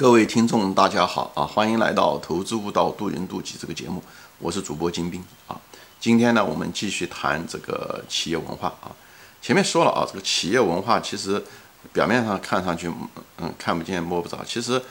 [0.00, 1.44] 各位听众，大家好啊！
[1.44, 4.02] 欢迎来到《投资悟道，渡人渡己》这个节目，
[4.38, 5.60] 我是主播金兵啊。
[6.00, 8.96] 今天呢，我们继续谈这个企业文化啊。
[9.42, 11.44] 前面说了啊，这个企业文化其实
[11.92, 12.90] 表面上看上去
[13.36, 14.82] 嗯看不见摸不着，其实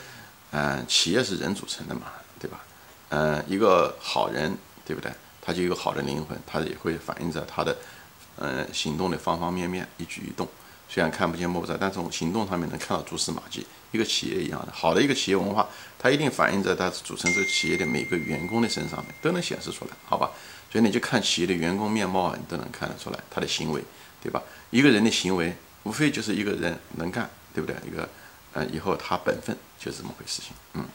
[0.52, 2.02] 嗯企业是人组成的嘛，
[2.39, 2.60] 对吧？
[3.10, 4.55] 嗯，一个好人，
[4.86, 5.12] 对不对？
[5.41, 7.76] 他就有好的灵魂，他也会反映在他的
[8.38, 10.48] 嗯行动的方方面面，一举一动。
[10.90, 13.66] 虽然看不见摸不着，但从行动上面能看到蛛丝马迹。
[13.92, 20.30] 一个企业一样的，好的一个企业文化，它一定反映在它组成这个企业的每个员工的身上面，都能显示出来，好吧？
[20.72, 23.84] 所以你就看企业的员工面貌啊，你都能看得出来他的行为，
[24.22, 24.41] 对吧？
[24.70, 27.76] 一个人的行为，无非就是一个人能干，对不对？
[27.88, 28.08] 一个，
[28.54, 30.85] 呃，以后他本分就是这么回事情，嗯。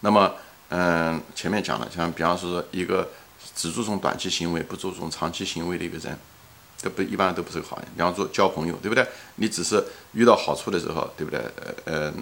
[0.00, 0.34] 那么，
[0.68, 3.10] 嗯，前面讲了，像比方说一个
[3.56, 6.18] 只注重短期行为，不注重长期行为的一个人。
[6.84, 7.86] 这不一般都不是个好人。
[7.96, 9.06] 比方说交朋友，对不对？
[9.36, 11.40] 你只是遇到好处的时候，对不对？
[11.86, 12.14] 呃呃，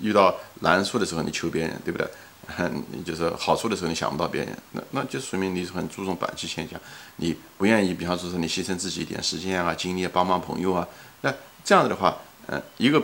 [0.00, 2.08] 遇到难处的时候你求别人，对不对？
[2.92, 6.80] 你就是好处的时候你想不到别人，那那就说明你是很注重短期现象，
[7.16, 10.86] 你不愿意，比方说是你牺牲自己一点时间啊、精力帮帮朋友啊。
[11.20, 11.32] 那
[11.64, 13.02] 这样子的话，嗯，一个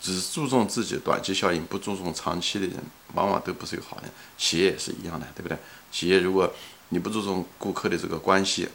[0.00, 2.76] 只注重自己短期效应、不注重长期的人，
[3.14, 4.10] 往往都不是一个好人。
[4.36, 5.56] 企业也是一样的，对不对？
[5.90, 6.50] 企业如果
[6.90, 8.68] 你不注重顾客的这个关系，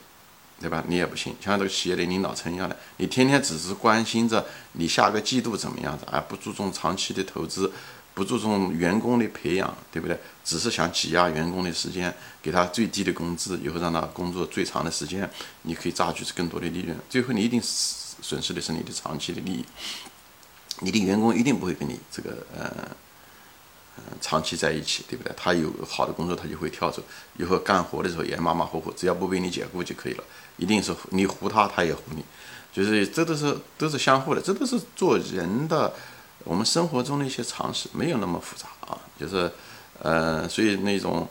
[0.60, 0.84] 对吧？
[0.88, 7.72] 你也不行，像这个企业的领导层一样的，你天天只是关心着你下个季度怎么样子，而不注重长期的投资，
[8.16, 10.20] 不注重员工的培养，对不对？
[10.44, 15.30] 只是想挤压员工的时间，给他最低的工资，以后让他工作最长的时间，
[15.62, 19.66] 你可以榨取更多的利润，最后你一定损失的是你的长期的利益，
[20.80, 22.98] 你的员工一定不会跟你这个呃。
[24.20, 25.32] 长期在一起，对不对？
[25.38, 27.02] 他有好的工作，他就会跳走。
[27.38, 30.24] 以后干活的时候也马马虎虎，只要不被你解雇就可以了。
[30.58, 32.24] 一定是你糊他，他也糊你，
[32.74, 35.94] 就是这都是都是相互的，这都是做人的，
[36.44, 38.98] 我们生活中的一些常识，没有那么复杂啊。
[39.20, 39.52] 就是，
[40.02, 41.28] 呃，所以那种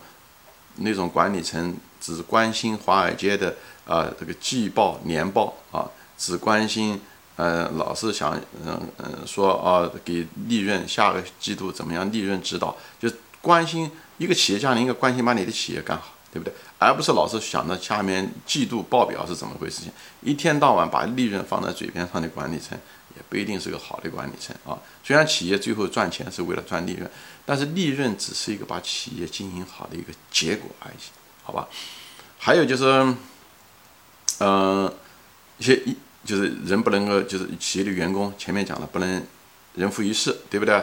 [0.76, 3.56] 那种管理层只关心华尔街的
[3.86, 7.00] 啊这个季报年报啊，只关心。
[7.36, 12.10] 嗯，老是想，嗯嗯，说啊，给利润下个季度怎么样？
[12.10, 13.10] 利润指导就
[13.42, 16.54] 关心一个企业家，你应该关心把你的企业干好，对不对？
[16.78, 19.92] 而不是老是想着下面季度报表是怎么回事情，
[20.22, 22.78] 一天到晚把利润放在嘴边上的管理层，
[23.14, 24.78] 也不一定是个好的管理层啊。
[25.04, 27.10] 虽然企业最后赚钱是为了赚利润，
[27.44, 30.96] 但是利润只是一个把企业经营好的一个结果而已，
[31.42, 31.68] 好吧？
[32.38, 33.14] 还有就是，
[34.40, 34.90] 嗯，
[35.58, 35.94] 一些一。
[36.26, 39.22] 就是人不能够，就是企业的员工，前面讲了不能
[39.74, 40.74] 人浮于事，对不对？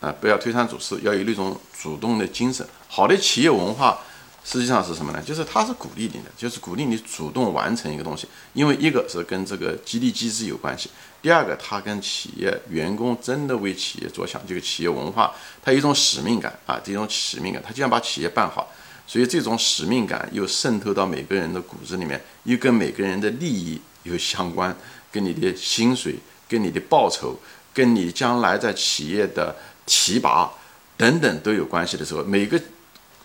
[0.00, 2.66] 啊，不要推三阻四，要有那种主动的精神。
[2.88, 3.98] 好的企业文化
[4.44, 5.22] 实际上是什么呢？
[5.24, 8.26] 就是它是鼓励你的，就是鼓励你主动完成一个东西。
[8.52, 10.90] 因为一个是跟这个激励机制有关系，
[11.22, 15.32] 第二个它跟企业员工真的为企业着想，这个企业文化
[15.62, 18.68] 它有一种使命感啊，这种使命感，它就想把企业办好。
[19.06, 23.80] 所以这种使命感又渗透到每个人的骨子里面，又跟每个人的利益。
[24.02, 24.76] 有相关，
[25.10, 26.16] 跟你的薪水、
[26.48, 27.38] 跟你的报酬、
[27.72, 30.50] 跟你将来在企业的提拔
[30.96, 32.60] 等等都有关系的时候，每个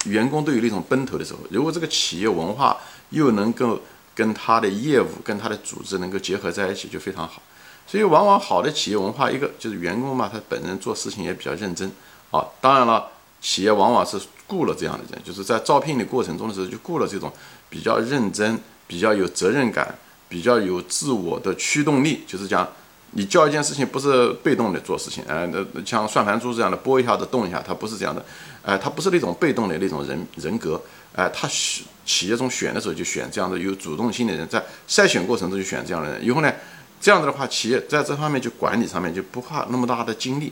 [0.06, 2.78] 员工都有那种奔头的时候，如果这个企业文化
[3.10, 3.80] 又能够
[4.16, 7.42] 跟他的业务、跟他的组织能够结合在一起，就非常好。
[7.86, 11.90] 所以，往往好的企业文化，一个就是员工嘛，他本人做事情也比较认真
[12.32, 12.46] 啊。
[12.60, 13.08] 当然了，
[13.40, 17.32] 企业往往是雇了这样的人，就是在招聘的过程中的时候就雇了这种
[17.70, 19.98] 比较认真、比较有责任感。
[20.30, 22.68] 比较有自我的驱动力，就是讲，
[23.12, 28.26] 你教一件事情不是被动的做事情，呃，那像算盘珠这样的拨一下子动一下，它不是这样的，
[28.62, 30.82] 呃，它不是那种被动的那种人人格，
[31.14, 36.54] 呃，他选企业中选的时候就选这样的有主动性的人，在筛选过程中就选这样的人，以后呢，
[37.00, 40.52] 这样子的话，企业在这方面就管理上面就不花那么大的精力，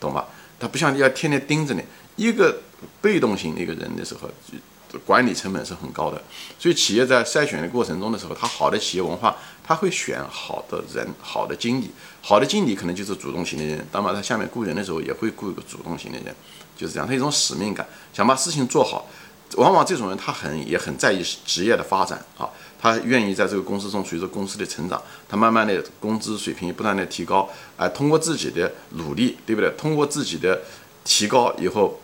[0.00, 0.26] 懂吧？
[0.58, 1.82] 他不像要天天盯着你，
[2.16, 2.60] 一个
[3.00, 4.28] 被动型的一个人的时候。
[5.06, 6.22] 管理成本是很高的，
[6.58, 11.90] 所以企业在筛选的过程中的时候，它好的企业文化，它会选好的人、好的经理。
[12.20, 16.34] 好的经理可能就是主动型的人，那么他下面雇人的时候也会雇一个主动型的人，
[16.76, 17.08] 就是这样。
[17.08, 19.08] 他一种使命感，想把事情做好。
[19.56, 22.48] 往往这种人他很也很在意职业的发展啊，
[22.80, 29.70] 他愿意在这个公司中随着公司的成长，他慢慢的工资水平不断的提高，哎，通过自己的努力，对不对？
[29.76, 30.60] 通过自己的
[31.04, 31.98] 提高以后。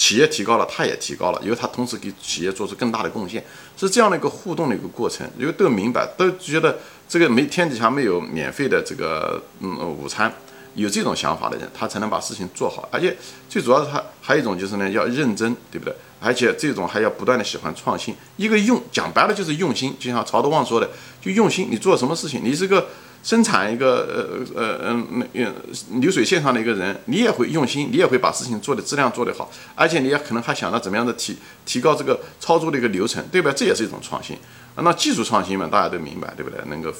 [0.00, 3.44] 企业提高了，他也提高了，因为他同时给企业做出更大的贡献，
[3.76, 5.28] 是这样的一个互动的一个过程。
[5.38, 10.32] 因为都明白，都觉得这个没天底下没有免费的这个嗯午餐，
[10.74, 12.88] 有这种想法的人，他才能把事情做好。
[12.90, 13.14] 而且
[13.46, 15.94] 最主要是他还有一种就是呢，要认真，对不对？
[16.18, 18.14] 而且这种还要不断的喜欢创新。
[18.38, 20.88] 一个用讲白了就是用心，就像曹德旺说的，
[21.20, 21.68] 就用心。
[21.70, 22.88] 你做什么事情，你是个
[23.22, 25.54] 生产一个呃呃嗯嗯
[26.00, 31.36] 流水线上的一个人，你也会用心，你也会把事情做的质量做得好，而且你也可能还想到怎么样的提
[31.66, 33.52] 提高这个操作的一个流程，对吧？
[33.54, 34.36] 这也是一种创新。
[34.76, 36.58] 那技术创新嘛，大家都明白，对不对？
[36.66, 36.90] 能够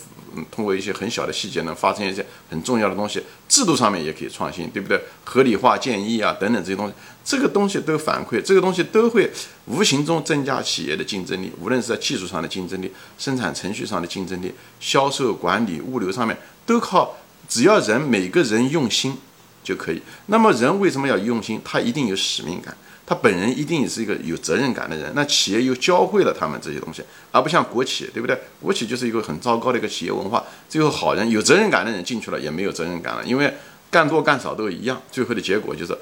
[0.51, 3.23] 通过一些很小的细节，能发生一些很重要的东西。
[3.49, 5.01] 制度上面也可以创新，对不对？
[5.25, 6.95] 合理化建议啊，等等这些东西，
[7.25, 9.31] 这个东西都反馈，这个东西都会
[9.67, 11.51] 无形中增加企业的竞争力。
[11.59, 16.37] 无论是在技术上的竞争力、生产程序上的竞争力、销售管理、物流上面，
[16.67, 17.17] 都靠
[17.49, 19.17] 只要人每个人用心
[19.63, 20.01] 就可以。
[20.27, 21.61] 那么人为什么要用心？
[21.65, 22.77] 他一定有使命感。
[23.07, 27.03] 他本人一定是一个有责任感的人，那企业又教会了他们这些东西，
[27.33, 28.41] 而不像国企，对不对？
[28.63, 33.53] 国企就是一个很糟糕的一个企业文化，最后好人、有责任感的人进去了也没有责任感了，因为
[33.91, 35.93] 干多干少都一样，最后的结果就是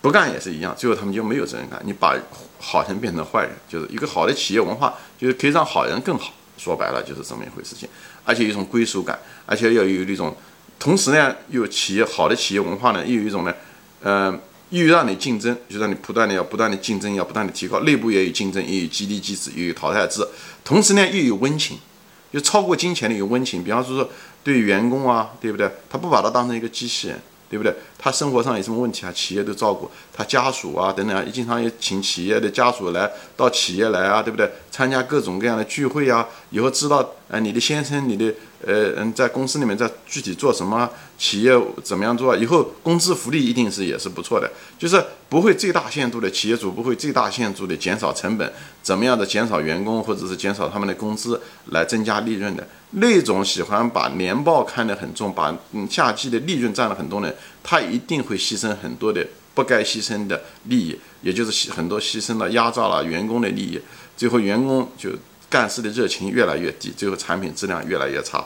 [0.00, 1.82] 不干也是一样，最后他们就没有责任感。
[1.84, 2.16] 你把
[2.60, 6.32] 好人变成坏人，就是一个好的企业文化，就是可以让好人更好。
[6.56, 7.88] 说白了就是这么一回事情，
[8.24, 10.36] 而且有一种归属感，而且要有一种，
[10.78, 13.54] 同时呢，有企业好的企业文化呢，又有一种呢，
[14.02, 14.40] 嗯。
[14.70, 17.78] 又让你竞争，就让你不断的要不断的竞争，要不断的提高。
[17.80, 20.26] 内部也有竞争，也有激励机制，也有淘汰制。
[20.64, 21.78] 同时呢，又有温情，
[22.32, 23.62] 就超过金钱的有温情。
[23.62, 24.10] 比方说说
[24.42, 25.70] 对员工啊，对不对？
[25.88, 27.72] 他不把他当成一个机器人，对不对？
[27.96, 29.12] 他生活上有什么问题啊？
[29.12, 34.50] 企业都照顾他家属啊，等等啊，经常也请企业的家属来到企业来啊，对不对？
[34.72, 38.34] 参加各种各样的聚会啊，以后知道，呃，你的先生，你的。
[38.66, 40.88] 呃嗯，在公司里面在具体做什么，
[41.18, 41.52] 企业
[41.82, 48.50] 怎么样做，以后工资福利一定是也是不错的，就是不会最大限度的企业主不会最大限度的减少成本，
[48.82, 63.80] 怎么样的减少员工或者是减少他们的工资来增加利润的那种喜欢把年报看得很重，把嗯夏季的利润占了很多人，他一定会牺牲很多的不该牺牲的利益，也就是很多牺牲了压榨了员工的利益，
[64.16, 65.10] 最后员工就。
[65.54, 68.44] 干事的热情越来越低，最后产品质量越来越差，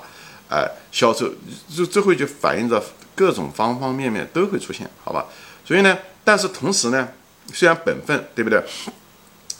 [0.50, 1.32] 哎，销售
[1.74, 2.82] 就最后就反映着
[3.14, 5.24] 各种方方面面都会出现，好吧？
[5.64, 7.08] 所以呢，但是同时呢，
[7.54, 8.62] 虽然本分对不对？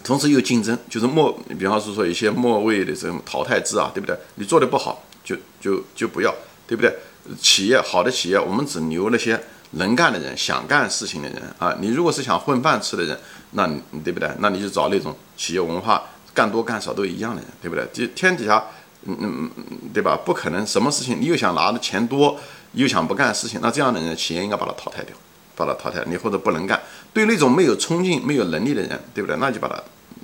[0.05, 4.15] 同时又竞争，就是末，比方说说一些末位的这种淘汰制啊，对不对？
[4.35, 6.35] 你做的不好，就就就不要，
[6.67, 6.95] 对不对？
[7.41, 9.41] 企业好的企业，我们只留那些
[9.73, 11.75] 能干的人、想干事情的人啊。
[11.81, 13.19] 你如果是想混饭吃的人，
[13.53, 14.31] 那你对不对？
[14.39, 16.05] 那你就找那种企业文化。
[16.39, 17.85] 干多干少都一样的人，对不对？
[17.93, 18.65] 就天底下，
[19.07, 20.17] 嗯嗯嗯，对吧？
[20.25, 22.39] 不可能什么事情你又想拿的钱多，
[22.75, 25.17] 又想不干事情，那这样的人，企业应该把他淘汰掉，
[25.57, 26.05] 把他淘汰。
[26.07, 26.81] 你或者不能干，
[27.13, 29.37] 对那种没有冲劲、没有能力的人，对不对？
[29.39, 29.75] 那就把他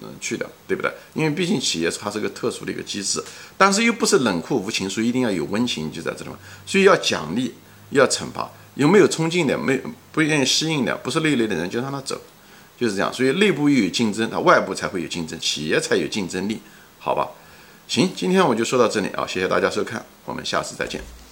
[0.02, 0.92] 嗯去掉，对不对？
[1.14, 3.20] 因为毕竟企业它是个特殊的一个机制，
[3.56, 6.38] 但是又不是冷酷无情，所以一定要有温情，就在这里面。
[6.64, 7.52] 所以要奖励，
[7.90, 8.48] 要惩罚。
[8.76, 9.80] 有没有冲劲的，没
[10.12, 12.20] 不愿意适应的，不是那一类的人，就让他走。
[12.78, 16.60] 就是这样，所以内部又有竞争，它外部才会有竞争，企业才有竞争力，
[16.98, 17.28] 好吧？
[17.86, 21.23] 行，今天我就说到这里啊，谢谢大家收看，我们下次再见。